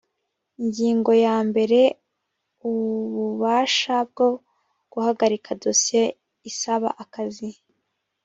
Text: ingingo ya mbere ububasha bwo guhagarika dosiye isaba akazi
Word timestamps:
ingingo 0.61 1.11
ya 1.25 1.35
mbere 1.49 1.79
ububasha 2.69 3.95
bwo 4.09 4.29
guhagarika 4.91 5.49
dosiye 5.63 6.03
isaba 6.49 6.89
akazi 7.03 7.49